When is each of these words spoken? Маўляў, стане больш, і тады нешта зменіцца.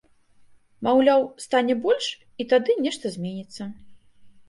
Маўляў, 0.87 1.21
стане 1.45 1.77
больш, 1.85 2.09
і 2.43 2.51
тады 2.57 2.71
нешта 2.83 3.15
зменіцца. 3.21 3.73